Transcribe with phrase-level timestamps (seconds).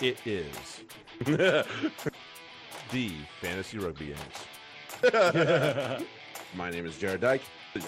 [0.00, 0.82] It is
[1.24, 1.64] the
[3.40, 4.44] Fantasy Rugby Yanks.
[6.56, 7.42] My name is Jarrod Dyke.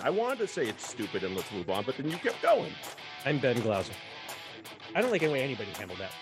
[0.05, 2.71] I wanted to say it's stupid and let's move on, but then you kept going.
[3.25, 3.93] I'm Ben Glauser.
[4.95, 6.13] I don't like any way anybody handled that.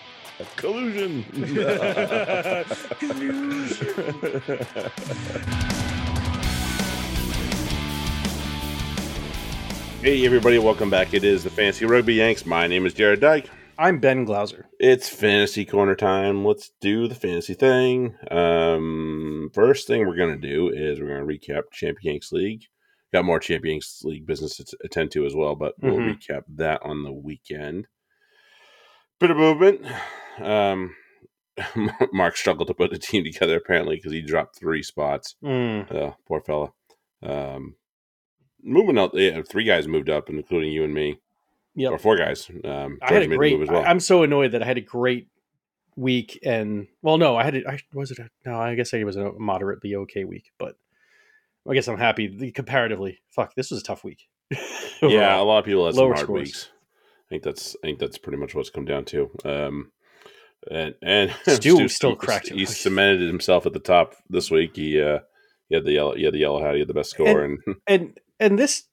[0.57, 1.23] Collusion.
[10.01, 11.13] hey, everybody, welcome back.
[11.13, 12.47] It is the Fantasy Rugby Yanks.
[12.47, 13.51] My name is Jarrod Dyke.
[13.77, 14.67] I'm Ben Glauser.
[14.79, 16.45] It's fantasy corner time.
[16.45, 18.15] Let's do the fantasy thing.
[18.31, 22.65] Um, first thing we're going to do is we're going to recap Champions League.
[23.13, 26.17] Got more Champions League business to attend to as well, but we'll Mhm.
[26.19, 27.89] recap that on the weekend.
[29.19, 29.85] Bit of movement.
[30.41, 30.95] Um,
[32.13, 35.35] Mark struggled to put the team together apparently because he dropped three spots.
[35.43, 36.73] Mm, Oh, poor fella.
[37.23, 37.77] Um,
[38.63, 41.21] moving up, yeah, three guys moved up, including you and me,
[41.75, 41.93] yep.
[41.93, 42.51] or four guys.
[42.65, 43.61] Um, I had a great.
[43.61, 43.83] As well.
[43.83, 45.29] I, I'm so annoyed that I had a great
[45.97, 47.67] week, and well, no, I had it.
[47.67, 48.19] I was it.
[48.19, 50.77] A, no, I guess it was a moderately okay week, but
[51.69, 53.21] I guess I'm happy the- comparatively.
[53.31, 54.29] Fuck, this was a tough week.
[55.03, 56.41] yeah, a lot of people had some Lower hard scores.
[56.41, 56.71] weeks.
[57.27, 59.31] I think that's I think that's pretty much what's come down to.
[59.45, 59.93] Um,
[60.71, 62.57] and and Stu still cracked it.
[62.57, 64.77] He cemented himself at the top this week.
[64.77, 65.21] He uh,
[65.69, 66.75] he had the yellow, he had the yellow hat.
[66.75, 68.85] He had the best score, and, and and this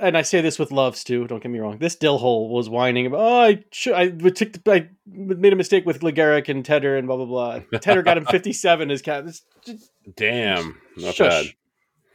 [0.00, 1.26] and I say this with love, Stu.
[1.26, 1.78] Don't get me wrong.
[1.78, 3.20] This dill hole was whining about.
[3.20, 3.94] Oh, I should.
[3.94, 4.52] I took.
[4.52, 7.60] The, I made a mistake with Legaric and Tedder and blah blah blah.
[7.80, 9.24] Tedder got him fifty seven as cap.
[9.26, 11.46] It's just- damn, not shush.
[11.46, 11.54] bad,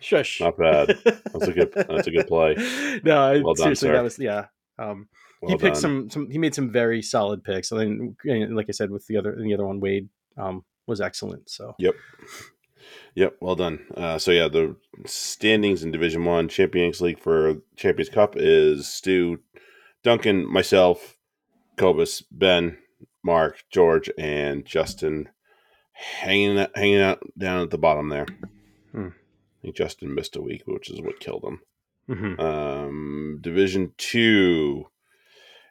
[0.01, 0.41] Shush.
[0.41, 0.87] not bad.
[1.03, 1.71] That's a good.
[1.73, 2.55] That's a good play.
[3.03, 3.93] no, I- Well done, seriously, sir.
[3.93, 4.45] that was yeah.
[4.77, 5.07] Um,
[5.41, 5.81] Well he picked done.
[5.81, 6.29] some, some.
[6.29, 7.71] He made some very solid picks.
[7.71, 11.49] And then, like I said, with the other, the other one, Wade um, was excellent.
[11.49, 11.95] So Yep.
[13.15, 13.85] Yep, well done.
[13.95, 19.39] Uh, so yeah, the standings in Division One Champions League for Champions Cup is Stu,
[20.03, 21.17] Duncan, myself,
[21.77, 22.77] Cobus, Ben,
[23.23, 25.29] Mark, George, and Justin,
[25.93, 28.25] hanging hanging out down at the bottom there.
[28.91, 29.07] Hmm.
[29.07, 31.61] I think Justin missed a week, which is what killed him.
[32.09, 32.39] mhm.
[32.39, 34.85] Um, Division Two,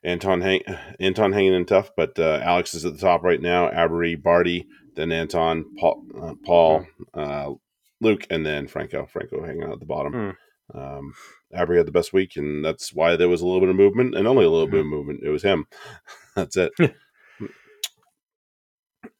[0.05, 0.61] Anton hang
[1.01, 3.71] Anton hanging in tough, but uh, Alex is at the top right now.
[3.71, 4.67] Avery, Barty,
[4.99, 7.53] then Anton, Paul, uh, Paul, uh,
[8.01, 9.07] Luke, and then Franco.
[9.07, 10.37] Franco hanging out at the bottom.
[10.75, 11.15] Um,
[11.55, 14.15] Avery had the best week, and that's why there was a little bit of movement,
[14.15, 15.21] and only a little bit of movement.
[15.23, 15.67] It was him.
[16.37, 16.73] that's it.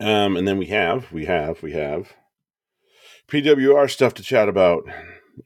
[0.01, 2.13] um, and then we have, we have, we have
[3.29, 4.85] PWR stuff to chat about.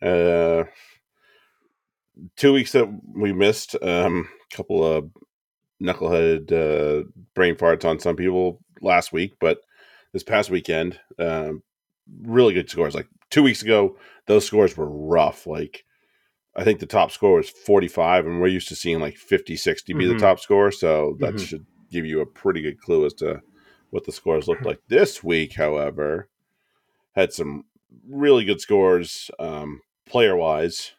[0.01, 0.65] Uh,
[2.37, 3.77] two weeks that we missed.
[3.83, 5.11] Um, a couple of
[5.83, 9.59] knuckleheaded uh, brain farts on some people last week, but
[10.13, 11.63] this past weekend, um,
[12.23, 12.95] really good scores.
[12.95, 13.97] Like two weeks ago,
[14.27, 15.47] those scores were rough.
[15.47, 15.85] Like
[16.55, 19.93] I think the top score was 45, and we're used to seeing like 50, 60
[19.95, 20.09] be Mhm.
[20.15, 20.71] the top score.
[20.71, 21.47] So that Mhm.
[21.47, 23.41] should give you a pretty good clue as to
[23.91, 24.81] what the scores looked like.
[24.89, 26.29] This week, however,
[27.15, 27.65] had some
[28.09, 30.93] really good scores um, player wise.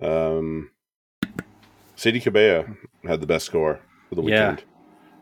[0.00, 0.70] Um,
[1.96, 4.56] Sadia Kabeya had the best score for the Yeah.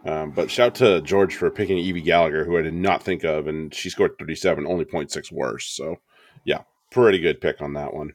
[0.07, 3.49] Um, but shout to George for picking Evie Gallagher, who I did not think of,
[3.49, 5.67] and she scored 37, only 0.6 worse.
[5.67, 5.97] So,
[6.45, 6.63] yeah,
[6.93, 8.13] pretty good pick on that one.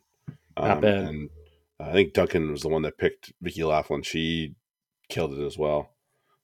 [0.55, 1.03] Um, Not bad.
[1.03, 1.29] And
[1.79, 4.05] I think Duncan was the one that picked Vicky Laflin.
[4.05, 4.55] She
[5.09, 5.89] killed it as well.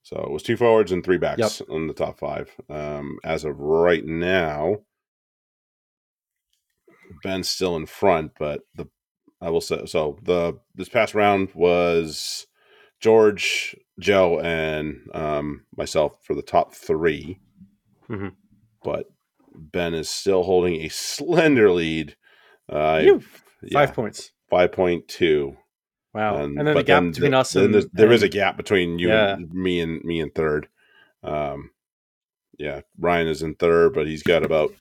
[0.04, 2.50] So it was two forwards and three backs on the top five.
[2.70, 4.78] Um, as of right now,
[7.24, 8.88] Ben's still in front, but the
[9.42, 10.18] I will say so.
[10.24, 12.48] The this past round was
[13.00, 17.40] George, Joe, and um, myself for the top 3
[18.10, 18.32] Mhm.
[18.84, 19.08] But
[19.56, 22.16] Ben is still holding a slender lead.
[22.70, 23.18] Uh, yeah,
[23.74, 24.32] Five points.
[24.50, 25.58] five point two.
[26.14, 26.36] Wow.
[26.44, 28.98] Um, and then the gap then between the- us then and there's- a gap between
[29.00, 29.34] you Yeah.
[29.34, 30.68] and me and me and third.
[31.24, 31.72] Um,
[32.58, 34.74] yeah, Ryan is in third, but he's got about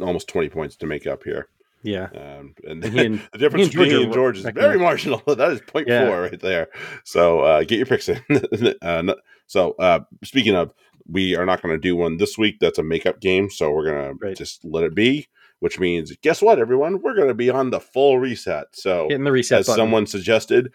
[0.00, 1.48] almost twenty points to make up here.
[1.86, 2.08] Yeah.
[2.14, 5.22] Um, and And and- the difference between George and George is very marginal.
[5.26, 6.06] That is point Yeah.
[6.06, 6.68] four right there.
[7.04, 8.20] So uh, get your picks in.
[8.82, 9.16] uh, no-
[9.46, 10.72] so uh, speaking of,
[11.08, 12.56] we are not going to do one this week.
[12.60, 15.28] That's a makeup game, so we're going to just let it be.
[15.60, 17.00] Which means, guess what, everyone?
[17.00, 18.66] We're going to be on the full reset.
[18.72, 19.78] So Hitting the reset as button.
[19.80, 20.70] someone suggested,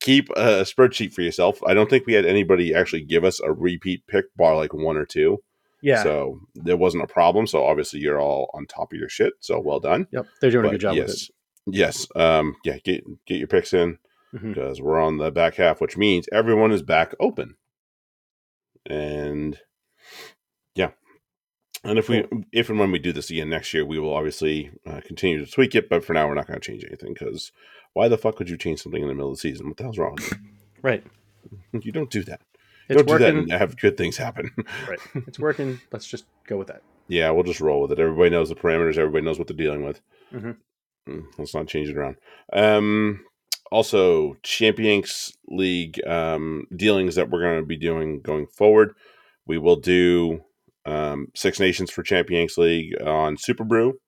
[0.00, 1.58] keep a spreadsheet for yourself.
[1.66, 4.96] I don't think we had anybody actually give us a repeat pick bar like one
[4.98, 5.38] or two.
[5.86, 6.02] Yeah.
[6.02, 7.46] So there wasn't a problem.
[7.46, 9.34] So obviously you're all on top of your shit.
[9.40, 10.08] So well done.
[10.10, 10.26] yep.
[10.40, 11.30] They're doing a good job yes, with it.
[11.78, 12.08] Yes.
[12.16, 13.98] Um, yeah, get get your picks in
[14.32, 17.54] because we're on the back half, which means everyone is back open.
[18.84, 19.58] And
[20.74, 20.90] yeah.
[21.84, 24.72] And if we, if and when we do this again next year, we will obviously
[24.84, 25.88] uh, continue to tweak it.
[25.88, 27.52] But for now, we're not going to change anything because
[27.92, 29.68] why the fuck would you change something in the middle of the season?
[29.68, 30.18] What the hell's wrong?
[30.82, 31.04] Right.
[31.80, 32.40] You don't do that.
[32.88, 33.38] It's Don't do that working.
[33.50, 34.50] and have good things happen.
[34.88, 34.98] Right.
[35.26, 35.80] It's working.
[35.92, 36.82] Let's just go with that.
[37.08, 37.98] yeah, we'll just roll with it.
[37.98, 38.96] Everybody knows the parameters.
[38.98, 40.00] Everybody knows what they're dealing with.
[40.32, 40.56] Mhm.
[41.08, 42.16] Mm, Let's not change it around.
[42.52, 43.24] Um,
[43.72, 48.94] also, Champions League um, dealings that we're going to be doing going forward.
[49.46, 50.40] We will do
[50.84, 53.98] um, Six Nations for Champions League on Super Brew,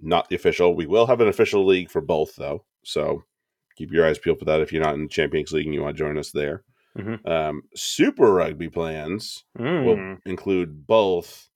[0.00, 0.74] not the official.
[0.74, 2.64] We will have an official league for both, though.
[2.84, 3.24] So
[3.76, 5.96] keep your eyes peeled for that if you're not in Champions League and you want
[5.96, 6.62] to join us there.
[6.96, 7.26] Mhm.
[7.26, 9.84] Um, Super Rugby plans Mm.
[9.84, 11.48] will include both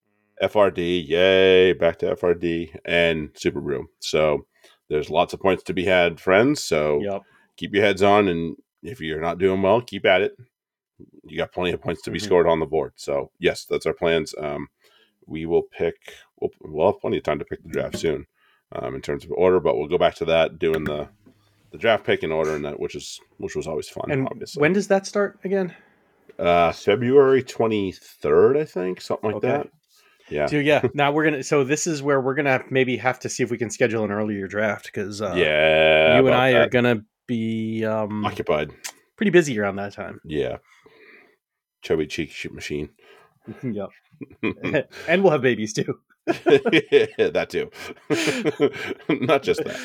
[0.43, 3.89] FRD, yay, back to FRD, and Super Brew.
[4.01, 4.47] So
[4.89, 6.63] there's lots of points to be had, friends.
[6.65, 7.23] So Yep.
[7.57, 10.37] keep your heads on, and if you're not doing well, keep at it.
[11.25, 12.23] You got plenty of points to be Mhm.
[12.23, 12.93] scored on the board.
[12.97, 14.35] So yes, that's our plans.
[14.39, 14.69] Um,
[15.27, 15.97] we will pick.
[16.41, 18.27] We'll, we'll have plenty of time to pick the draft soon,
[18.73, 19.59] um, in terms of order.
[19.61, 21.09] But we'll go back to that doing the
[21.77, 24.11] the draft pick in order, and that which is which was always fun.
[24.11, 25.75] And obviously, when does that start again?
[26.39, 29.49] uh, February twenty third, I think, something like Okay.
[29.49, 29.69] that.
[30.29, 30.47] Yeah.
[30.47, 31.43] So yeah, now we're gonna.
[31.43, 34.11] So this is where we're gonna maybe have to see if we can schedule an
[34.11, 38.73] earlier draft because uh, yeah, you and I are gonna be um, occupied.
[39.17, 40.21] pretty busy around that time.
[40.25, 40.59] Yeah,
[41.83, 42.91] chubby cheek shit machine.
[43.63, 43.91] yep.
[45.09, 46.01] and we'll have babies too.
[46.27, 47.71] that too.
[49.27, 49.79] Not just that.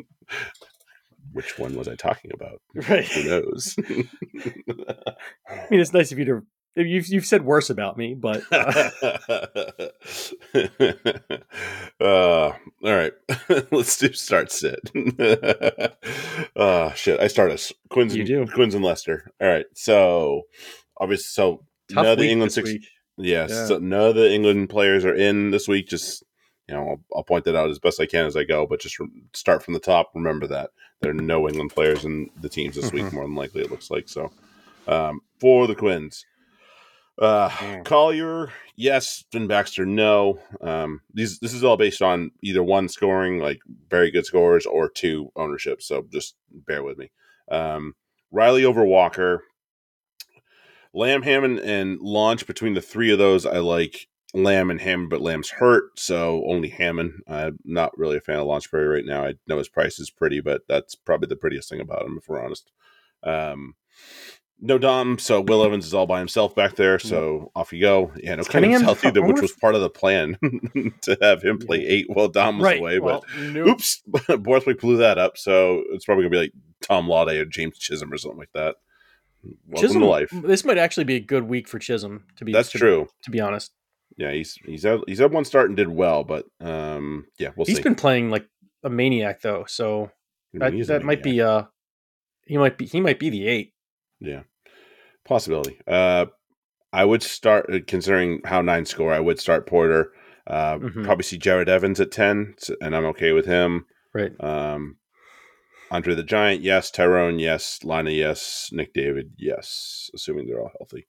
[1.32, 2.62] Which one was I talking about?
[2.74, 3.04] Right.
[3.04, 3.76] Who knows?
[3.78, 3.82] I
[5.70, 6.46] mean, it's nice of you to.
[6.76, 8.90] You've you've said worse about me, but uh,
[12.00, 13.12] uh, all right,
[13.70, 14.80] let's do start sit.
[16.56, 18.14] uh shit, I start us Quins.
[18.14, 18.52] You and, do.
[18.54, 19.30] Quins and Leicester.
[19.40, 20.42] All right, so
[20.98, 22.68] obviously, so tough of the England six.
[22.68, 22.86] week.
[23.18, 23.66] Yes, Yeah.
[23.66, 25.88] so none of the England players are in this week.
[25.88, 26.22] Just
[26.68, 28.66] you know, I'll, I'll point that out as best I can as I go.
[28.66, 30.10] But just re- start from the top.
[30.14, 30.70] Remember that
[31.00, 33.04] there are no England players in the teams this week.
[33.04, 33.12] Mhm.
[33.12, 34.30] More than likely, it looks like so.
[34.88, 36.24] Um, for the Quins,
[37.20, 37.84] uh, Mm.
[37.84, 39.24] Collier, yes.
[39.32, 40.38] Finn Baxter, no.
[40.60, 44.88] Um, these this is all based on either one scoring like very good scores or
[44.90, 45.82] two ownership.
[45.82, 47.10] So just bear with me.
[47.50, 47.94] Um,
[48.32, 49.44] Riley over Walker.
[50.96, 55.20] Lamb, Hammond, and Launch between the three of those, I like Lamb and Hammond, but
[55.20, 57.12] Lamb's hurt, so only Hammond.
[57.28, 59.24] I'm not really a fan of Launchbury right now.
[59.24, 62.28] I know his price is pretty, but that's probably the prettiest thing about him, if
[62.28, 62.70] we're honest.
[63.22, 63.74] Um,
[64.58, 68.10] no Dom, so Will Evans is all by himself back there, so off you go.
[68.16, 70.38] Yeah, no Cunningham- Cunningham's healthy, which was part of the plan
[71.02, 72.78] to have him play eight while Dom was Right.
[72.80, 73.66] away, well, but nope.
[73.68, 74.02] oops,
[74.38, 78.10] Borthwick blew that up, so it's probably gonna be like Tom Lawday or James Chisholm
[78.12, 78.76] or something like that.
[79.68, 80.00] Welcome Chisholm.
[80.02, 80.30] to life.
[80.32, 82.24] This might actually be a good week for Chisholm.
[82.36, 83.08] To be That's to, true.
[83.24, 83.72] To be honest,
[84.16, 87.66] Yeah, he's he's had he's had one start and did well, but um, yeah, we'll
[87.66, 87.82] he's see.
[87.82, 88.46] been playing like
[88.84, 90.10] a maniac though, so
[90.54, 91.64] that, that might be uh
[92.46, 93.72] he might be he might be the eight.
[94.20, 94.42] yeah
[95.24, 95.78] possibility.
[95.86, 96.26] Uh,
[96.92, 99.12] I would start uh, considering how nine score.
[99.12, 100.12] I would start Porter.
[100.46, 101.04] Uh, Mhm.
[101.04, 103.86] Probably see Jarrod Evans at ten, and I'm okay with him.
[104.14, 104.32] Right.
[104.42, 104.96] Um,
[105.90, 106.90] Andre the Giant, yes.
[106.90, 107.80] Tyrone, yes.
[107.84, 108.70] Lynagh, yes.
[108.72, 110.10] Nick David, yes.
[110.14, 111.06] Assuming they're all healthy.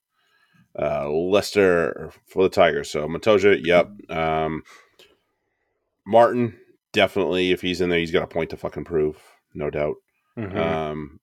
[0.78, 2.90] Uh, Leicester for the Tigers.
[2.90, 3.90] So Matoja, yep.
[4.10, 4.62] Um,
[6.06, 6.56] Martin,
[6.92, 7.50] definitely.
[7.50, 9.20] If he's in there, he's got a point to fucking prove,
[9.54, 9.96] no doubt.
[10.38, 10.56] Mhm.
[10.56, 11.20] Um,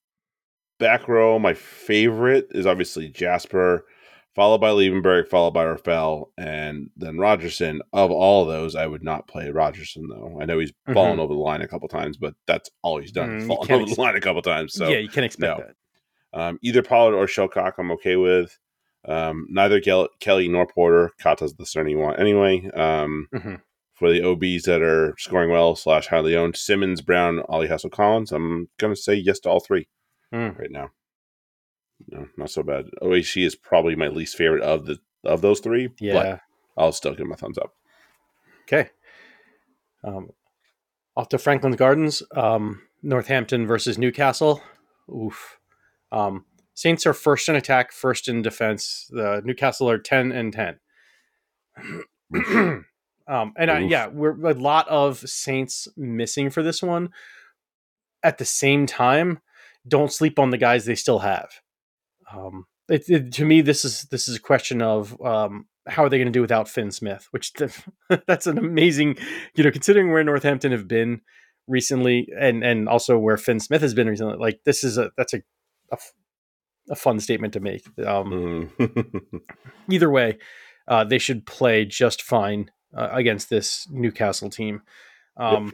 [0.78, 3.86] back row, my favorite is obviously Jasper,
[4.36, 7.80] followed by Liebenberg, followed by Reffell, and then Rogerson.
[7.92, 10.38] Of all of those, I would not play Rogerson though.
[10.40, 11.22] I know he's fallen Mhm.
[11.22, 13.40] over the line a couple times, but that's all he's done.
[13.40, 14.74] Mm, fallen over ex- the line a couple times.
[14.74, 15.64] So yeah, you can expect no.
[15.66, 15.74] that.
[16.40, 18.56] um, either Pollard or Shillcock, I'm okay with.
[19.08, 21.12] Um, neither Kel- Kelly nor Porter.
[21.20, 22.68] Kata's the center you want anyway.
[22.74, 23.62] Um, Mhm.
[23.94, 28.30] For the OBs that are scoring well slash highly owned, Simmons, Brown, Ollie Hassell, Collins.
[28.30, 29.88] I'm gonna say yes to all three
[30.34, 30.58] Mm.
[30.58, 30.90] right now.
[32.08, 32.86] No, not so bad.
[33.02, 35.90] OAC is probably my least favorite of the of those three.
[36.00, 36.12] Yeah.
[36.14, 36.40] but
[36.76, 37.74] I'll still give him a thumbs up.
[38.62, 38.90] Okay.
[40.04, 40.30] Um,
[41.16, 44.62] off to Franklin's Gardens, um, Northampton versus Newcastle.
[45.10, 45.58] Oof.
[46.12, 46.44] Um,
[46.74, 49.08] Saints are first in attack, first in defense.
[49.10, 50.78] The Newcastle are ten and ten.
[53.26, 57.10] um, and I, yeah, we're a lot of Saints missing for this one.
[58.22, 59.40] At the same time,
[59.88, 61.48] don't sleep on the guys they still have.
[62.32, 66.08] Um, it, it- to me, this is this is a question of um, how are
[66.08, 67.28] they going to do without Fin Smith?
[67.30, 67.52] Which
[68.26, 69.16] that's an amazing,
[69.54, 71.20] you know, considering where Northampton have been
[71.68, 74.36] recently, and and also where Fin Smith has been recently.
[74.38, 75.42] Like this is a that's a
[76.88, 77.84] a fun statement to make.
[78.06, 79.40] Um, Mhm.
[79.90, 80.38] either way,
[80.86, 84.82] uh, they should play just fine uh, against this Newcastle team.
[85.36, 85.72] Um,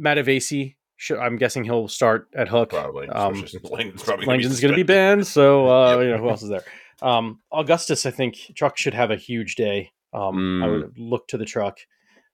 [0.00, 2.70] Matavesi Should, I'm guessing he'll start at hook.
[2.70, 3.08] Probably.
[3.08, 6.04] Um, Langdon's probably Langdon's going to be banned, so uh, Yep.
[6.04, 6.62] you know who else is there?
[7.02, 9.90] Um, Augustus, I think truck should have a huge day.
[10.12, 10.70] Um, I Mm.
[10.70, 11.78] would look to the truck.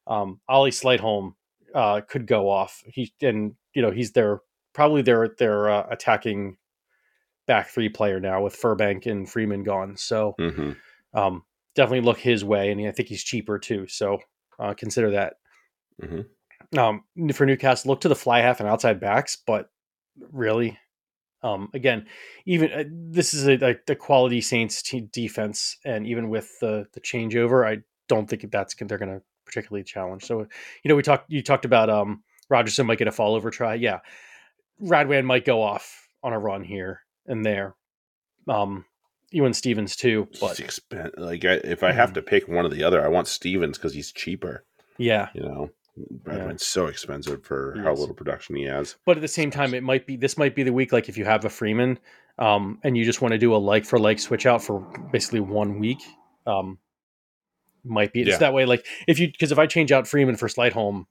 [0.06, 1.32] Um, Ollie Sleightholme
[1.74, 2.82] uh, could go off.
[2.86, 4.40] He and you know he's their
[4.74, 6.58] probably their their uh, attacking
[7.46, 9.96] back three player now with Furbank and Freeman gone.
[9.96, 10.76] So Mhm.
[11.14, 11.42] um,
[11.74, 13.86] definitely look his way, and I think he's cheaper too.
[13.86, 14.18] So
[14.58, 15.36] uh, consider that.
[16.02, 16.26] Mhm.
[16.76, 19.70] Um, for Newcastle, look to the fly half and outside backs, but
[20.32, 20.78] really,
[21.42, 22.06] um, again,
[22.44, 24.82] even uh, this is a, a, a quality Saints
[25.12, 29.84] defense, and even with the the changeover, I don't think that's they're going to particularly
[29.84, 30.24] challenge.
[30.24, 33.50] So, you know, we talked you talked about um, Rogerson might get a fall over
[33.50, 33.74] try.
[33.74, 34.00] Yeah,
[34.82, 37.76] Radwan might go off on a run here and there.
[38.46, 38.84] Um,
[39.30, 42.14] Ewan Stevens too, but expen- like I, if I have Mhm.
[42.14, 44.64] to pick one or the other, I want Stevens because he's cheaper.
[44.96, 46.34] yeah, You know, Yeah.
[46.34, 48.96] Bradman's so expensive for He how little production he has.
[49.04, 50.92] but at the same time, it might be this might be the week.
[50.92, 51.98] Like if you have a Freeman,
[52.38, 54.80] um, and you just want to do a like for like switch out for
[55.12, 55.98] basically one week,
[56.46, 56.78] um,
[57.84, 58.38] might be it's Yeah.
[58.38, 58.64] that way.
[58.64, 61.06] Like if you because if I change out Freeman for Sleightholme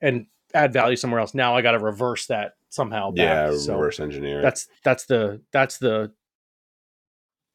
[0.00, 3.10] and add value somewhere else, now I got to reverse that somehow.
[3.10, 3.16] Back.
[3.52, 4.42] Yeah, so reverse engineer.
[4.42, 6.12] that's that's the that's the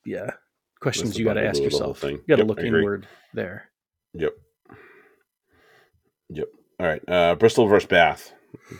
[0.05, 0.31] yeah
[0.79, 2.03] questions you got to ask of the whole yourself.
[2.03, 3.69] You got to Yep, look inward there.
[4.13, 4.33] Yep.
[6.29, 6.47] Yep.
[6.79, 7.01] All right.
[7.07, 8.33] Uh, Bristol versus Bath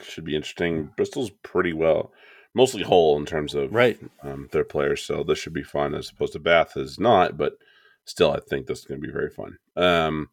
[0.04, 0.92] should be interesting.
[0.96, 2.12] Bristol's pretty well,
[2.54, 3.98] mostly whole in terms of Right.
[4.22, 5.96] um, their players, so this should be fun.
[5.96, 7.54] As opposed to Bath is not, but
[8.06, 9.58] still, I think this is going to be very fun.
[9.75, 10.30] Um,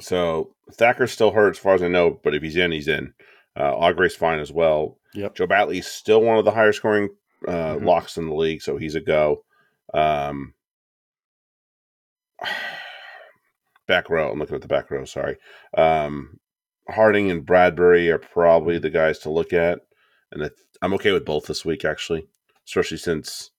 [0.00, 3.14] so Thacker's still hurt, as far as I know, but if he's in, he's in.
[3.58, 4.98] Uh, Augre's fine as well.
[5.14, 5.34] Yep.
[5.34, 7.08] Joe Batley's still one of the higher scoring
[7.46, 7.84] uh, Mhm.
[7.84, 9.44] locks in the league, so he's a go.
[9.94, 10.54] Um,
[13.88, 14.30] back row.
[14.30, 15.04] I'm looking at the back row.
[15.04, 15.36] Sorry.
[15.76, 16.38] Um,
[16.90, 19.80] Harding and Bradbury are probably the guys to look at,
[20.32, 20.48] and
[20.80, 22.28] I'm okay with both this week actually,
[22.66, 23.50] especially since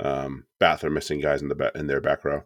[0.00, 2.42] um, Bath are missing guys in the ba- in their back row.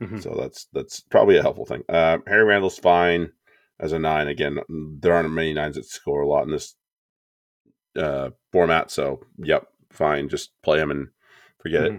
[0.00, 0.22] Mhm.
[0.22, 1.82] So that's that's probably a helpful thing.
[1.88, 3.32] Uh, Harry Randall's fine
[3.80, 4.28] as a nine.
[4.28, 4.58] Again,
[5.00, 6.74] there aren't many nines that score a lot in this
[7.96, 8.90] uh, format.
[8.90, 10.28] So, yep, fine.
[10.30, 11.08] Just play him and
[11.62, 11.92] forget it.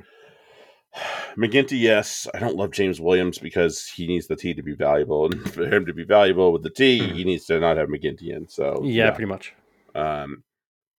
[1.37, 2.27] MacGinty, yes.
[2.33, 5.65] I don't love James Williams because he needs the T to be valuable, and for
[5.65, 7.11] him to be valuable with the T, Mhm.
[7.13, 8.47] he needs to not have MacGinty in.
[8.47, 9.53] So, Yeah, pretty much.
[9.95, 10.43] um,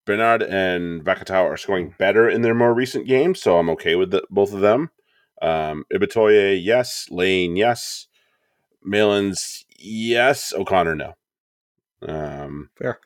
[0.06, 4.10] Bernard and Vakatawa are scoring better in their more recent games, so I'm okay with
[4.10, 4.90] the, both of them.
[5.40, 7.06] Um, Ibitoye, yes.
[7.10, 8.06] Lane, yes.
[8.82, 10.52] Malins, yes.
[10.52, 11.14] O'Connor, no.
[12.02, 12.98] Um, Fair.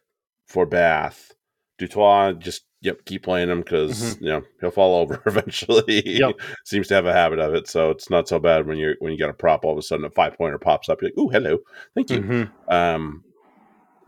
[0.46, 1.32] For Bath,
[1.78, 6.02] du Toit, just yep, keep playing him because you know he'll fall over eventually.
[6.06, 6.34] Yep.
[6.64, 9.12] Seems to have a habit of it, so it's not so bad when you're when
[9.12, 9.64] you got a prop.
[9.64, 11.00] All of a sudden, a five pointer pops up.
[11.00, 11.58] You're like, "Ooh, hello,
[11.94, 12.50] thank you." Mhm.
[12.68, 13.24] Um,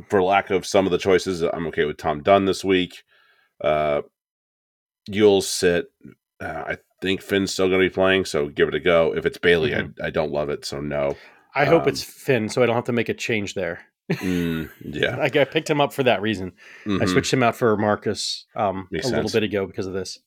[0.09, 3.03] for lack of some of the choices, I'm okay with Tom Dunn this week.
[3.61, 4.03] Uh,
[5.07, 5.87] you'll sit.
[6.41, 9.15] Uh, I think Finn's still going to be playing, so give it a go.
[9.15, 11.17] If it's Bailey, I, I don't love it, so no.
[11.55, 13.81] I hope Um, it's Finn, so I don't have to make a change there.
[14.11, 16.53] Mm, yeah, I, I picked him up for that reason.
[16.85, 17.09] I Mhm.
[17.09, 20.19] switched him out for Marcus um, a Makes little bit ago because of this.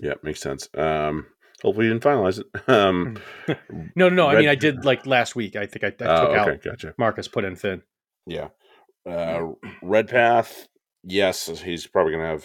[0.00, 0.68] yeah, makes sense.
[0.74, 1.26] Um,
[1.62, 2.46] hopefully, you didn't finalize it.
[2.68, 3.16] Um,
[3.94, 4.28] No, no, no.
[4.28, 5.56] I mean, I did like last week.
[5.56, 6.94] I think I, I took oh, out gotcha.
[6.98, 7.82] Marcus, put in Finn.
[8.26, 8.48] Yeah.
[9.08, 9.52] Uh,
[9.82, 10.66] Redpath,
[11.04, 12.44] yes, he's probably going to have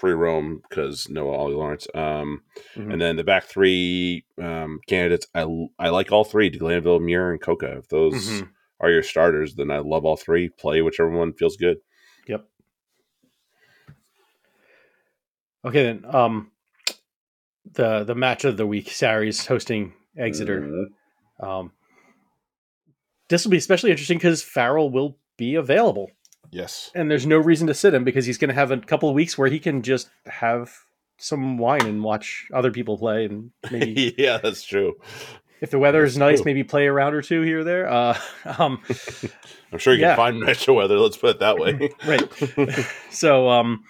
[0.00, 1.86] free roam because Noah Ollie Lawrence.
[1.94, 2.42] Um,
[2.76, 2.92] Mhm.
[2.92, 5.46] And then the back three um, candidates, I,
[5.78, 7.78] I like all three: Glanville, Muir, and Coca.
[7.78, 8.48] If those Mhm.
[8.80, 10.48] Are your starters, then I love all three.
[10.48, 11.78] Play whichever one feels good.
[12.28, 12.44] Yep.
[15.64, 16.04] Okay then.
[16.14, 16.50] Um,
[17.72, 20.60] the the match of the week: Sarries hosting Exeter.
[20.60, 21.46] Mhm.
[21.46, 21.72] Um,
[23.28, 26.10] this will be especially interesting because Farrell will be available,
[26.50, 26.90] Yes.
[26.94, 29.14] and there's no reason to sit him because he's going to have a couple of
[29.14, 30.72] weeks where he can just have
[31.18, 34.94] some wine and watch other people play, and maybe yeah, that's true.
[35.64, 37.88] If the weather is nice, maybe play a round or two here or there.
[37.90, 38.18] Uh,
[38.58, 38.82] um,
[39.72, 40.14] I'm sure you Yeah.
[40.14, 40.98] can find extra weather.
[40.98, 41.90] Let's put it that way.
[42.06, 42.86] right.
[43.10, 43.82] so um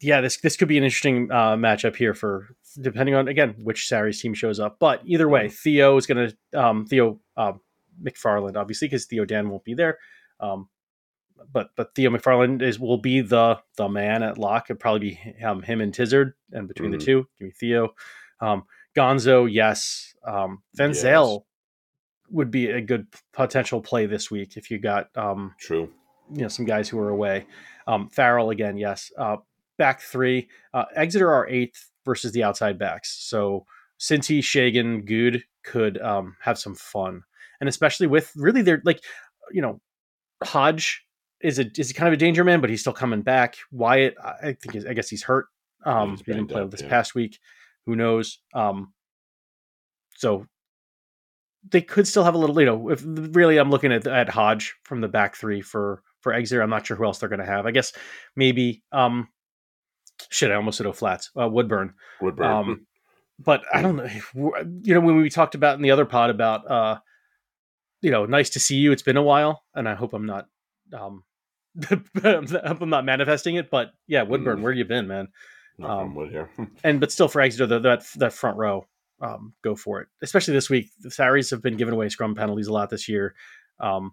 [0.00, 2.48] yeah this this could be an interesting uh matchup here for
[2.80, 6.84] depending on again which Sarries team shows up but either way theo is gonna um
[6.86, 7.60] theo um
[8.02, 9.98] mcfarland obviously because theo dan won't be there
[10.40, 10.68] um
[11.52, 15.44] but but theo mcfarland is will be the the man at lock it'd probably be
[15.44, 16.98] um, him and tizard and between Mhm.
[16.98, 17.94] the two give me theo
[18.40, 18.64] um
[18.96, 21.44] gonzo yes um Fenzel
[22.30, 25.90] would be a good potential play this week if you got um true.
[26.32, 27.46] you know some guys who are away.
[27.86, 29.12] Um, Farrell again, yes.
[29.16, 29.36] Uh,
[29.76, 30.48] back three.
[30.72, 33.14] Uh, Exeter are eighth versus the outside backs.
[33.28, 33.66] So
[34.00, 37.22] Cincy, Shagan, Goode could um, have some fun,
[37.60, 39.02] and especially with really they're like
[39.52, 39.80] you know
[40.42, 41.04] Hodge
[41.40, 43.56] is a is kind of a danger man, but he's still coming back.
[43.70, 45.46] Wyatt, I think is, I guess he's hurt.
[45.84, 46.88] Um, he's he didn't play up, this yeah.
[46.88, 47.38] past week.
[47.86, 48.38] Who knows?
[48.54, 48.92] Um,
[50.16, 50.46] so
[51.70, 54.74] they could still have a little, you know, if really I'm looking at at Hodge
[54.84, 56.62] from the back three for for Exeter.
[56.62, 57.66] I'm not sure who else they're going to have.
[57.66, 57.92] I guess
[58.36, 59.28] maybe um,
[60.30, 60.50] shit.
[60.50, 61.94] I almost said O'Flats, uh, Woodburn.
[62.20, 62.46] Woodburn.
[62.50, 62.86] Um,
[63.38, 64.08] but I don't know.
[64.82, 66.98] You know, when we talked about in the other pod about, uh,
[68.00, 68.92] you know, nice to see you.
[68.92, 70.46] It's been a while, and I hope I'm not,
[70.92, 71.24] um,
[71.90, 73.70] I hope I'm not manifesting it.
[73.70, 74.62] But yeah, Woodburn, Mm.
[74.62, 75.28] where you been, man?
[75.82, 76.50] Um, here.
[76.84, 78.86] And but still, for Exeter, the, that that front row,
[79.20, 80.08] um, go for it.
[80.22, 83.34] Especially this week, the Sarries have been giving away scrum penalties a lot this year.
[83.80, 84.12] Um,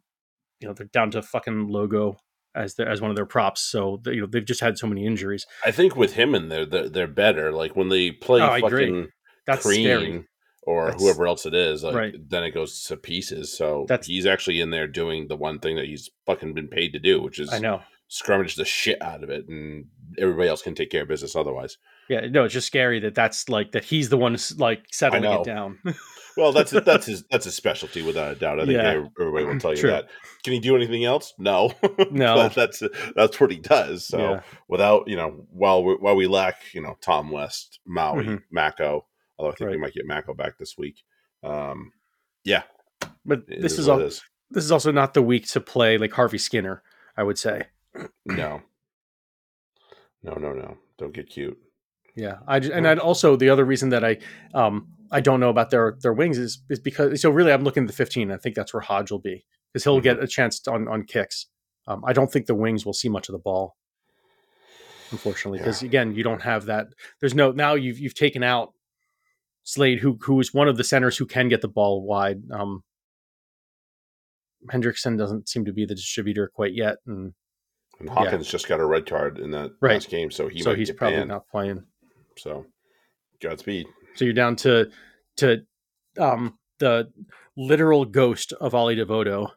[0.60, 2.18] you know, they're down to fucking logo
[2.56, 3.62] as their, as one of their props.
[3.62, 5.46] So you know, they've just had so many injuries.
[5.65, 7.51] I think with him in there, they're, they're better.
[7.51, 9.08] Like when they play Oh, fucking
[9.48, 10.27] That's Crean scary.
[10.63, 12.15] or That's- whoever else it is, like Right.
[12.30, 13.56] then it goes to pieces.
[13.56, 16.94] So That's- he's actually in there doing the one thing that he's fucking been paid
[16.94, 17.82] to do, which is I know.
[18.12, 19.86] Scrummage the shit out of it, and
[20.20, 21.77] everybody else can take care of business otherwise.
[22.10, 25.44] Yeah, no, it's just scary that that's like that he's the one like settling it
[25.46, 25.80] down.
[26.38, 28.62] Well, that's that's his that's his specialty without a doubt.
[28.62, 29.03] I think Yeah.
[29.20, 29.89] everybody will tell you True.
[29.91, 30.08] that.
[30.46, 31.34] Can he do anything else?
[31.38, 31.74] No,
[32.10, 32.48] No.
[32.48, 32.82] That's
[33.18, 34.08] that's what he does.
[34.08, 34.41] So Yeah.
[34.70, 38.44] without you know, while we, while we lack you know Tom West, Mawi, Mhm.
[38.50, 39.06] Mako,
[39.38, 41.03] although I think we might get Mako back this week.
[41.44, 41.91] Um,
[42.46, 42.63] yeah,
[43.25, 44.22] But this is all, it is.
[44.51, 46.82] this is also not the week to play like Harvey Skinner.
[47.18, 47.63] I would say.
[48.25, 48.62] No,
[50.24, 50.77] no, no, no.
[50.98, 51.57] Don't get cute.
[52.15, 54.17] Yeah, I just, and I'd also the other reason that I
[54.53, 57.83] um I don't know about their their wings is is because so really I'm looking
[57.83, 58.31] at the 15.
[58.31, 60.03] I think that's where Hodge will be because he'll Mm-hmm.
[60.03, 61.48] get a chance on on kicks.
[61.88, 63.75] Um, I don't think the wings will see much of the ball,
[65.12, 66.88] unfortunately, because again you don't have that.
[67.19, 68.74] There's no now you've you've taken out
[69.63, 72.41] Slade, who who is one of the centers who can get the ball wide.
[72.51, 72.83] Um,
[74.71, 77.33] Hendrickson doesn't seem to be the distributor quite yet, and
[78.00, 79.93] And Hawkins just got a red card in that Right.
[79.93, 81.29] last game, so he so he's probably banned.
[81.29, 81.83] not playing.
[82.38, 82.65] So
[83.41, 83.88] Godspeed.
[84.15, 84.89] So you're down to
[85.38, 85.65] to
[86.17, 87.12] um the
[87.56, 89.51] literal ghost of Ollie Devoto.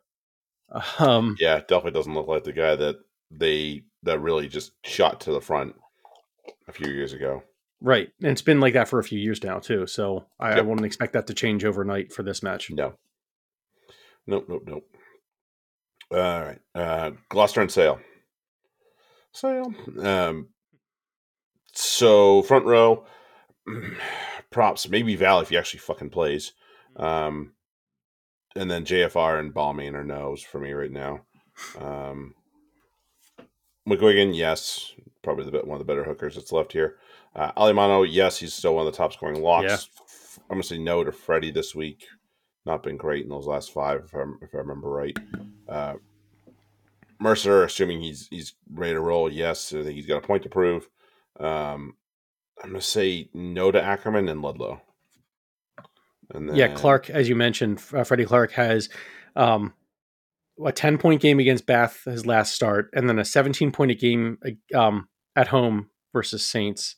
[0.98, 2.96] Um Yeah, definitely doesn't look like the guy that
[3.30, 5.74] they that really just shot to the front
[6.68, 7.42] a few years ago.
[7.80, 8.10] right.
[8.20, 9.86] And it's been like that for a few years now too.
[9.86, 12.70] So I, I wouldn't expect that to change overnight for this match.
[12.70, 12.94] No.
[14.26, 14.84] Nope, nope, nope.
[16.10, 16.60] All right.
[16.74, 18.00] Uh Gloucester and Sale.
[19.34, 19.74] Sale.
[20.00, 20.48] Um
[21.72, 23.04] so front row
[24.50, 26.52] props, maybe Val if he actually fucking plays.
[26.96, 27.52] Um
[28.56, 31.20] and then JFR and Balmain are no's for me right now.
[31.78, 32.34] Um
[33.88, 34.92] McGuigan, yes,
[35.22, 36.96] probably the bit one of the better hookers that's left here.
[37.36, 39.66] Uh, Alemanno, yes, he's still one of the top scoring locks.
[39.68, 40.38] Yeah.
[40.48, 42.06] I'm gonna say no to Freddie this week.
[42.64, 45.16] Not been great in those last five, if I, if I remember right.
[45.68, 45.94] Uh,
[47.20, 50.48] Mercer, assuming he's he's ready to roll, yes, I think he's got a point to
[50.48, 50.88] prove.
[51.38, 51.96] Um,
[52.62, 54.80] I'm gonna say no to Ackermann and Ludlow.
[56.32, 58.88] And then, Yeah, Clark, as you mentioned, uh, Freddie Clarke has
[59.36, 59.74] um
[60.64, 63.94] a 10 point game against Bath his last start, and then a 17 point a
[63.94, 64.38] game
[64.74, 66.94] um at home versus Saints.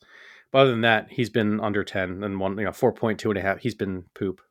[0.51, 3.41] But other than that, he's been under 10 and one, you know, 4.2 and a
[3.41, 3.59] half.
[3.59, 4.41] He's been poop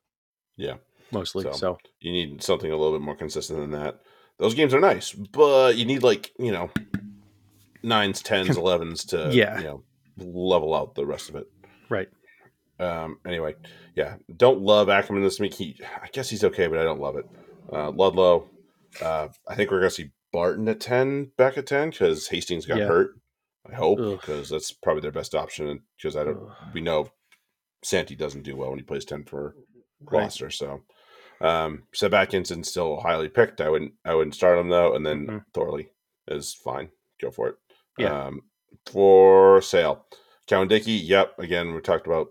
[0.57, 0.75] Yeah,
[1.11, 1.45] mostly.
[1.45, 4.01] So- so you need something a little bit more consistent than that.
[4.39, 6.71] Those games are nice, but you need like you know
[7.83, 9.59] nines, tens, elevens to Yeah.
[9.59, 9.83] you know
[10.19, 11.47] level out the rest of it.
[11.89, 12.09] right.
[12.79, 13.55] Um, anyway,
[13.95, 15.55] yeah, don't love Ackermann this week.
[15.55, 17.25] He, I guess he's okay, but I don't love it.
[17.73, 18.51] Uh, Ludlow,
[19.03, 22.79] uh, I think we're gonna see Barton at ten, back at ten, because Hastings got
[22.79, 22.87] Yeah.
[22.89, 23.13] hurt.
[23.71, 25.81] I hope because that's probably their best option.
[25.97, 26.53] Because I don't, Ugh.
[26.75, 27.09] we know
[27.83, 29.55] Santi doesn't do well when he plays ten for
[30.01, 30.21] Right.
[30.21, 30.51] Gloucester.
[30.51, 30.83] So,
[31.41, 33.61] um, Seb Atkinson's still highly picked.
[33.61, 34.95] I wouldn't, I wouldn't start him though.
[34.95, 35.45] And then Mhm.
[35.53, 35.89] Thorley
[36.29, 36.91] is fine.
[37.21, 37.57] Go for it.
[37.99, 38.27] Yeah.
[38.27, 38.43] Um,
[38.87, 40.07] for sale,
[40.47, 40.93] Cowan Dickie.
[40.93, 41.39] Yep.
[41.39, 42.29] Again, we talked about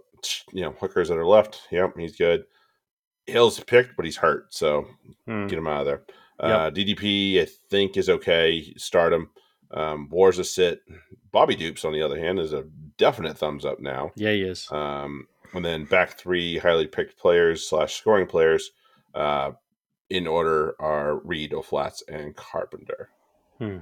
[0.53, 1.61] you know hookers that are left.
[1.71, 2.45] Yep, he's good.
[3.27, 4.87] Hill's picked, but he's hurt, so
[5.25, 5.47] Hmm.
[5.47, 6.03] get him out of there.
[6.39, 8.73] Uh, DDP, I think, is okay.
[8.77, 9.29] Start him.
[9.71, 10.81] Um, War's a sit.
[11.31, 12.63] Bobby Dupes, on the other hand, is a
[12.97, 14.11] definite thumbs up now.
[14.15, 14.69] Yeah, he is.
[14.71, 18.71] Um, and then back three highly picked players slash scoring players
[19.15, 19.51] uh,
[20.09, 23.09] in order are Reed, O'Flats, and Carpenter.
[23.57, 23.77] Hmm.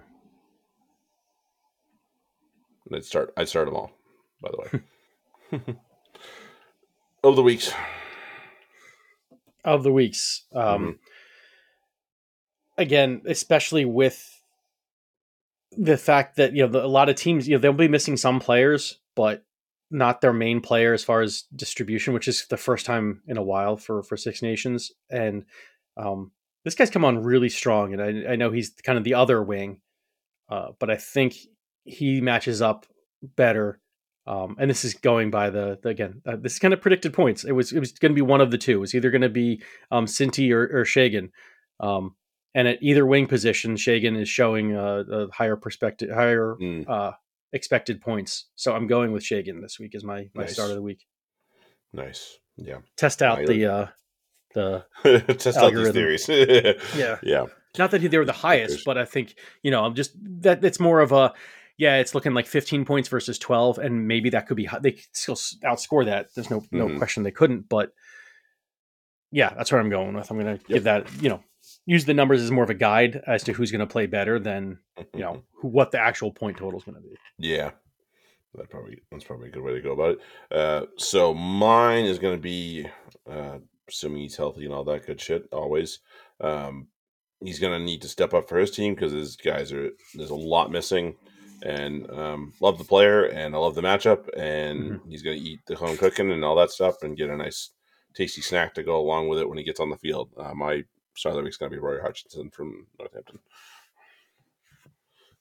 [2.93, 3.33] I'd start.
[3.35, 3.91] I'd start them all.
[4.41, 4.57] By the
[5.59, 5.75] way,
[7.23, 7.73] of the weeks.
[9.63, 10.43] Of the weeks.
[10.53, 10.99] Um Mhm.
[12.77, 14.29] again, especially with
[15.71, 18.17] the fact that you know the, a lot of teams, you know, they'll be missing
[18.17, 19.43] some players, but
[19.93, 23.43] not their main player as far as distribution, which is the first time in a
[23.43, 24.91] while for for Six Nations.
[25.10, 25.45] And
[25.95, 26.32] um,
[26.65, 29.41] this guy's come on really strong, and I, I know he's kind of the other
[29.43, 29.79] wing.
[30.49, 31.36] uh, but I think
[31.86, 32.86] he matches up
[33.21, 33.79] better.
[34.25, 36.21] Um, and this is going by the, the again.
[36.25, 37.43] Uh, this is kind of predicted points.
[37.43, 38.73] It was it was going to be one of the two.
[38.77, 41.29] It was either going to be um, Cinti or, or Shagan.
[41.79, 42.15] Um,
[42.56, 47.13] and at either wing position, Shagan is showing a, a higher perspective, higher Mm, uh,
[47.53, 48.47] expected points.
[48.55, 50.53] So I'm going with Shagan this week as my my Nice.
[50.53, 51.05] start of the week.
[51.93, 52.37] nice.
[52.57, 52.79] Yeah.
[52.97, 53.87] Test out I the uh,
[54.53, 55.93] the Test out these Algorithm.
[55.93, 56.27] theories.
[56.95, 57.17] Yeah.
[57.23, 57.45] Yeah.
[57.77, 60.11] not that they were the highest, but I think you know I'm just
[60.41, 61.33] that it's more of a
[61.77, 65.05] yeah, it's looking like 15 points versus 12, and maybe that could be they could
[65.13, 65.35] still
[65.65, 66.27] outscore that.
[66.35, 66.97] There's no no Mhm.
[66.99, 67.93] question they couldn't, but
[69.31, 70.29] yeah, that's where I'm going with.
[70.29, 70.75] I'm going to Yep.
[70.75, 71.43] give that you know
[71.85, 74.39] use the numbers as more of a guide as to who's going to play better
[74.39, 74.79] than
[75.13, 77.15] you know who, what the actual point total is going to be.
[77.37, 77.71] Yeah.
[78.55, 80.19] That probably that's probably a good way to go about it.
[80.55, 82.85] Uh, so mine is going to be,
[83.27, 83.57] uh,
[83.89, 85.47] assuming he's healthy and all that good shit.
[85.51, 85.99] Always,
[86.39, 86.87] um,
[87.43, 90.29] he's going to need to step up for his team because his guys are there's
[90.29, 91.15] a lot missing.
[91.63, 94.27] And um, love the player and I love the matchup.
[94.37, 97.37] And he's going to eat the home cooking and all that stuff and get a
[97.37, 97.71] nice
[98.13, 100.29] tasty snack to go along with it when he gets on the field.
[100.37, 100.83] Uh, my
[101.15, 103.39] star of the week's going to be Rory Hutchinson from Northampton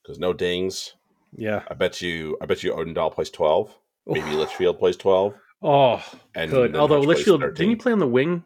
[0.02, 0.94] because no dings.
[1.36, 1.62] Yeah.
[1.68, 2.36] I bet you.
[2.42, 3.74] I bet you Odendaal plays twelve.
[4.06, 5.34] Maybe Litchfield plays twelve.
[5.62, 6.04] Oh,
[6.34, 6.74] And good.
[6.76, 7.54] Although Hutch Litchfield 13.
[7.54, 8.42] didn't he play on the wing?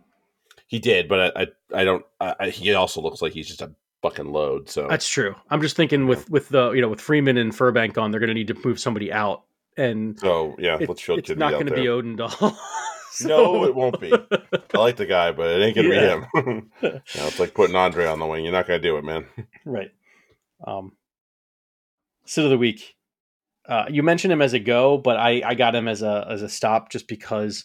[0.66, 1.42] He did, but I.
[1.42, 2.04] I, I don't.
[2.20, 4.68] I, he also looks like he's just a fucking load.
[4.68, 5.34] So That's true.
[5.50, 8.28] I'm just thinking with with the you know with Freeman and Furbank on, they're going
[8.28, 9.44] to need to move somebody out,
[9.76, 12.56] and so yeah, it- Litchfield it's not going to be Odendaal.
[13.24, 14.12] No, it won't be.
[14.12, 16.24] I like the guy, but it ain't gonna Yeah.
[16.34, 16.70] be him.
[16.82, 18.44] you know, it's like putting Andre on the wing.
[18.44, 19.26] You're not gonna do it, man.
[19.64, 19.90] right.
[20.66, 20.92] Um,
[22.24, 22.94] sit of the week.
[23.68, 26.42] Uh, you mentioned him as a go, but I I got him as a as
[26.42, 27.64] a stop just because,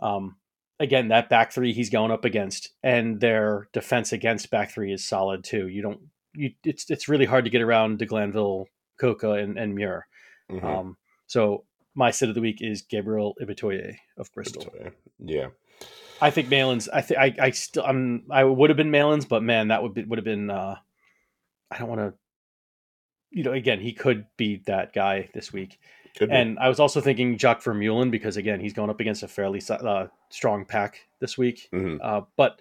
[0.00, 0.36] um,
[0.78, 5.06] again that back three he's going up against, and their defense against back three is
[5.06, 5.68] solid too.
[5.68, 6.00] You don't
[6.34, 8.66] you it's it's really hard to get around to Glanville,
[9.00, 10.06] Coca, and and Muir.
[10.50, 10.62] Mhm.
[10.64, 14.66] Um, so my sit of the week is Gabriel Ibitoye of Bristol.
[15.18, 15.48] Yeah,
[16.20, 16.88] I think Malins.
[16.88, 19.94] I think I I still I'm I would have been Malins, but man, that would
[19.94, 20.50] be, would have been.
[20.50, 20.76] uh
[21.70, 22.14] I don't want to.
[23.32, 25.78] You know, again, he could be that guy this week.
[26.16, 26.34] could be.
[26.34, 29.62] And I was also thinking Jacques Vermeulen because again, he's going up against a fairly
[29.70, 31.68] uh, strong pack this week.
[31.72, 31.98] Mhm.
[32.02, 32.60] Uh, but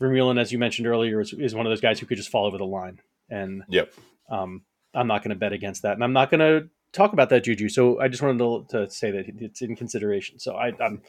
[0.00, 2.46] Vermeulen, as you mentioned earlier, is, is one of those guys who could just fall
[2.46, 3.92] over the line, and Yep.
[4.30, 4.62] um,
[4.94, 7.44] I'm not going to bet against that, and I'm not going to talk about that
[7.44, 7.68] juju.
[7.68, 10.38] So I just wanted to, to say that it's in consideration.
[10.38, 11.02] So I, I'm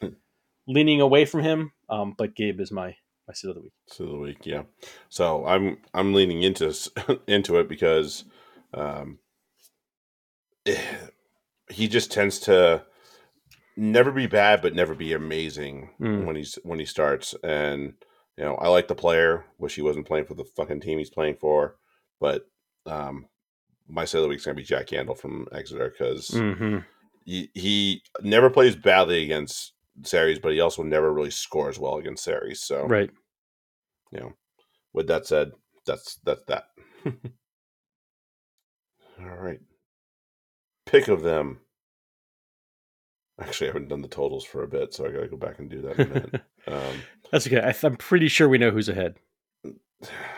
[0.68, 2.96] leaning away from him, um, but Gabe is my
[3.28, 3.74] my sit of the week.
[4.00, 4.46] of the week.
[4.46, 4.64] Yeah.
[5.10, 6.74] So I'm I'm leaning into
[7.28, 8.26] into it because
[8.74, 9.20] um,
[11.70, 12.84] he just tends to
[13.76, 16.26] never be bad, but never be amazing Mm.
[16.26, 17.34] when he's when he starts.
[17.44, 17.94] And
[18.38, 19.46] you know, I like the player.
[19.58, 21.76] Wish he wasn't playing for the fucking team he's playing for.
[22.20, 22.46] But
[22.86, 23.28] um,
[23.88, 26.78] my say of the week's gonna be Jack Yeandle from Exeter because Mm-hmm.
[27.26, 32.24] he, he never plays badly against Sarries, but he also never really scores well against
[32.24, 32.62] Sarries.
[32.62, 33.12] So Right.
[34.12, 34.34] you know,
[34.94, 35.52] with that said,
[35.86, 36.66] that's that's that.
[39.20, 39.60] All right.
[40.86, 41.60] Pick of them.
[43.40, 45.70] Actually, I haven't done the totals for a bit, so I gotta go back and
[45.70, 46.42] do that in a minute.
[46.68, 47.60] um, That's okay.
[47.60, 49.16] I, th- I'm pretty sure we know who's ahead.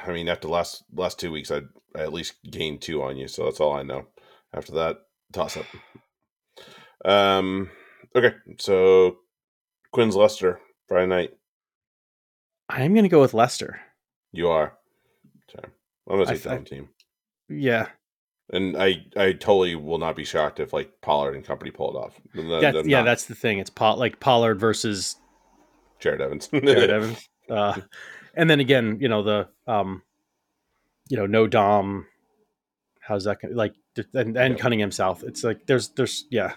[0.05, 1.61] I mean, after the last last two weeks, I
[1.95, 4.07] I at least gained two on you, so that's all I know.
[4.53, 4.97] After that,
[5.33, 5.65] toss up.
[7.03, 7.69] Um.
[8.15, 9.17] Okay, so
[9.91, 11.31] Quins Leicester Friday night.
[12.69, 13.79] I'm going to go with Leicester.
[14.31, 14.77] You are.
[15.49, 15.67] Okay.
[16.09, 16.89] I'm gonna the th- home team.
[17.49, 17.87] Yeah.
[18.51, 21.99] And I, I totally will not be shocked if like Pollard and company pull it
[21.99, 22.19] off.
[22.33, 23.59] Then- That, then yeah, not that's the thing.
[23.59, 25.15] It's Pol- like Pollard versus
[26.01, 26.47] Jarrod Evans.
[26.49, 27.29] Jarrod Evans.
[27.49, 27.75] Uh,
[28.35, 30.01] and then again, you know the um,
[31.09, 32.05] you know no Dom.
[32.99, 33.73] How's that gonna, like?
[34.13, 34.59] And, and Yeah.
[34.61, 35.23] Cunningham South.
[35.23, 36.53] It's like there's there's yeah.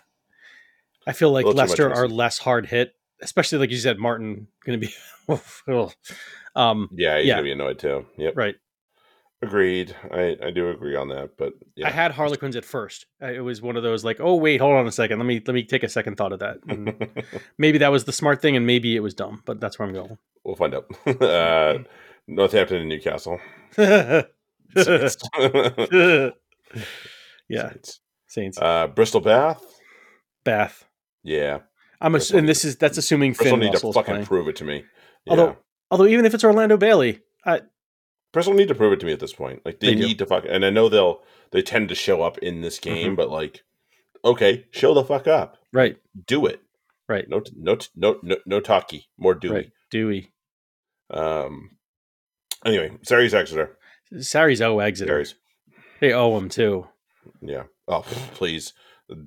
[1.06, 3.98] I feel like little too much Leicester are less hard hit, especially like you said,
[3.98, 4.92] Martin going to be.
[5.68, 5.92] oh.
[6.56, 7.34] um, yeah, he's Yeah.
[7.34, 8.06] gonna be annoyed too.
[8.16, 8.56] Yep, right.
[9.42, 9.94] Agreed.
[10.10, 11.30] I, I do agree on that.
[11.38, 13.06] But yeah, I had Harlequins at first.
[13.20, 15.18] It was one of those like, oh wait, hold on a second.
[15.18, 16.58] Let me let me take a second thought of that.
[17.58, 19.42] Maybe that was the smart thing, and maybe it was dumb.
[19.44, 20.18] But that's where I'm going.
[20.44, 20.86] we'll find out.
[21.22, 21.78] uh,
[22.26, 23.38] Northampton and Newcastle.
[24.76, 25.16] Saints.
[27.48, 28.00] yeah, Saints.
[28.26, 29.62] Saints, Uh, Bristol Bath.
[30.44, 30.84] Bath.
[31.22, 31.60] Yeah,
[32.00, 34.26] I'm ass- and this is that's assuming Bristol Finn need to fucking playing.
[34.26, 34.84] prove it to me.
[35.26, 35.30] Yeah.
[35.30, 35.56] Although-
[35.90, 37.62] Although even if it's Orlando Bailey, I,
[38.32, 39.62] Bristol need to prove it to me at this point.
[39.64, 40.06] Like they, They do.
[40.06, 40.44] need to fuck.
[40.48, 42.94] And I know they'll they tend to show up in this Mm-hmm.
[42.94, 43.62] game, but like,
[44.24, 45.56] okay, show the fuck up.
[45.72, 46.60] right, Do it.
[47.08, 49.08] right, No, no, no, no, no talkie.
[49.16, 49.54] More Dewey.
[49.54, 50.32] right, Dewey,
[51.10, 51.70] Um.
[52.64, 53.78] Anyway, Sarries Exeter.
[54.20, 55.08] Sarries O Exeter.
[55.12, 55.34] Sarries.
[56.00, 56.86] They owe him too.
[57.40, 57.64] Yeah.
[57.86, 58.02] Oh,
[58.34, 58.72] please.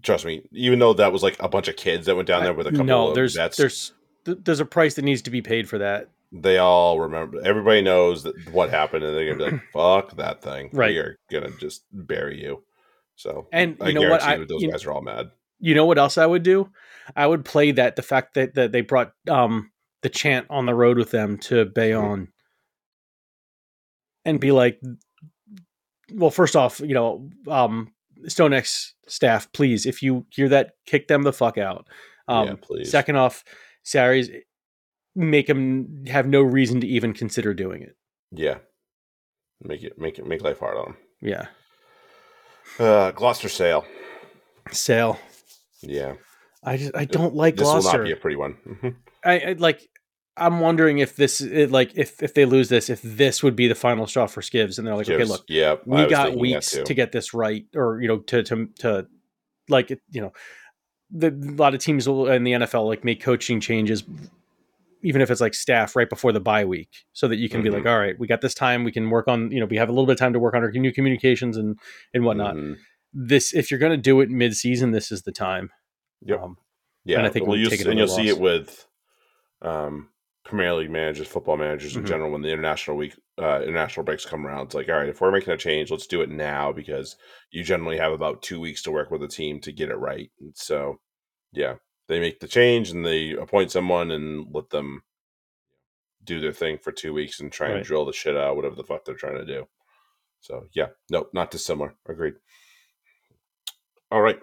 [0.04, 0.44] Trust me.
[0.52, 2.72] Even though that was like a bunch of kids that went down there with a
[2.72, 3.94] couple no, of there's vets, there's
[4.26, 6.10] there's a price that needs to be paid for that.
[6.32, 7.41] They all remember.
[7.44, 10.91] Everybody knows that what happened, and they're gonna be like, "Fuck that thing." Right.
[10.91, 12.63] We are gonna just bury you.
[13.15, 14.24] So, And I you know what?
[14.24, 15.32] I- those guys are all mad.
[15.60, 16.70] You know what else I would do?
[17.15, 20.74] I would play that the fact that, that they brought um the chant on the
[20.74, 22.30] road with them to Bayonne
[24.26, 24.80] and be like
[26.13, 27.91] well, first off, you know, um
[28.24, 31.88] StoneX staff, please, if you hear that, kick them the fuck out.
[32.28, 32.89] Um yeah, please.
[32.89, 33.44] second off,
[33.84, 34.30] Sarries
[35.15, 37.95] make them have no reason to even consider doing it.
[38.32, 38.60] Yeah.
[39.62, 40.97] Make it make it make life hard on them.
[41.21, 41.45] Yeah.
[42.80, 43.86] Uh, Gloucester Sale.
[44.71, 45.19] Sale.
[45.82, 46.13] Yeah,
[46.63, 47.78] I just I don't like Gloucester.
[47.78, 48.56] this will not be a pretty one.
[48.67, 48.95] Mhm.
[49.26, 49.88] I, I like.
[50.38, 53.67] I'm wondering if this, it, like, if if they lose this, if this would be
[53.67, 56.93] the final straw for Skivs, and they're like, okay, look, yeah, we got weeks to
[56.93, 59.08] get this right, or you know, to to to,
[59.67, 60.32] like, you know,
[61.12, 64.04] the a lot of teams will in the NFL like make coaching changes,
[65.04, 67.70] even if it's like staff right before the bye week, so that you can be
[67.70, 67.74] Mhm.
[67.74, 69.90] like, all right, we got this time, we can work on, you know, we have
[69.90, 71.78] a little bit of time to work on our new communications and
[72.14, 72.56] and whatnot.
[72.56, 72.78] Mhm.
[73.14, 75.70] This, if you're going to do it mid season, this is the time.
[76.22, 76.42] Yep.
[76.42, 76.58] Um,
[77.04, 78.86] Yeah, And I think well, taken and you'll another see it with
[79.64, 80.10] um,
[80.44, 82.08] Premier League managers, football managers in Mhm.
[82.08, 82.32] general.
[82.32, 85.32] When the international week, uh, international breaks come around, it's like, all right, if we're
[85.32, 87.16] making a change, let's do it now because
[87.52, 90.30] you generally have about two weeks to work with a team to get it right.
[90.40, 91.00] And so,
[91.54, 91.76] yeah,
[92.12, 95.02] they make the change and they appoint someone and let them
[96.26, 98.84] do their thing for two weeks and try and drill the shit out, whatever the
[98.84, 99.65] fuck they're trying to do.
[100.41, 101.95] So, yeah, no, not dissimilar.
[102.06, 102.34] Agreed.
[104.12, 104.38] All right.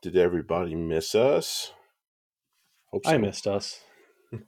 [0.00, 1.70] Did everybody miss us?
[2.90, 3.80] Hope I missed us.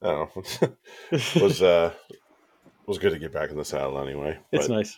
[0.00, 0.28] Oh,
[1.10, 1.92] was uh
[2.86, 4.38] was good to get back in the saddle anyway.
[4.52, 4.96] It's nice.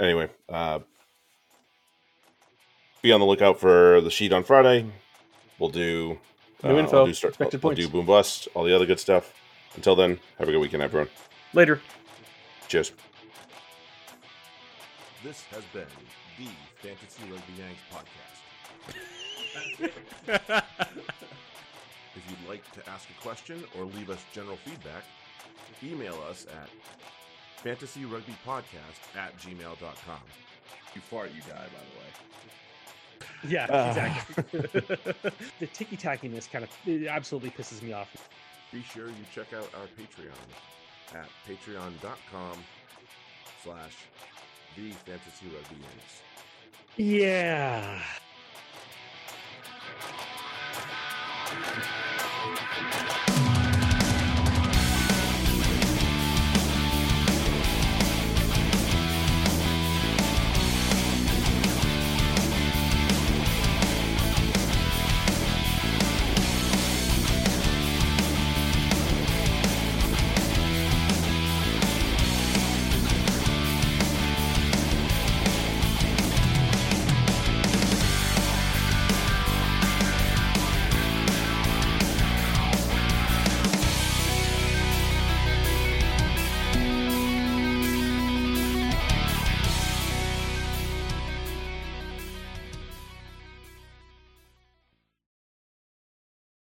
[0.00, 0.80] anyway, uh,
[3.02, 4.90] be on the lookout for the sheet on Friday.
[5.58, 6.18] We'll do
[6.62, 9.00] New uh, info, I'll do, start, expected I'll do boom bust, all the other good
[9.00, 9.34] stuff.
[9.76, 11.08] Until then, have a good weekend, everyone.
[11.54, 11.80] Later.
[12.68, 12.92] Cheers.
[15.22, 15.86] This has been
[16.38, 18.40] the Fantasy Rugby Yanks podcast.
[22.14, 25.04] if you'd like to ask a question or leave us general feedback,
[25.82, 26.68] email us at
[27.64, 30.20] fantasyrugbypodcast at gmail.com.
[30.94, 32.10] You fart, you die, by the way.
[33.46, 33.88] Yeah, uh.
[33.88, 34.60] exactly.
[35.60, 38.08] the ticky tackiness kind of absolutely pisses me off.
[38.72, 40.30] Be sure you check out our Patreon
[41.14, 42.58] at patreon.com
[43.64, 43.96] slash
[44.76, 46.22] the fantasy rugby units.
[46.96, 48.00] Yeah.